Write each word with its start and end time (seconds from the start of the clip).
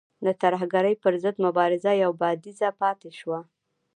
د 0.25 0.27
ترهګرۍ 0.41 0.95
پر 1.03 1.13
ضد 1.23 1.35
مبارزه 1.45 1.91
یو 2.03 2.11
بعدیزه 2.21 2.69
پاتې 2.81 3.09
شوه. 3.19 3.39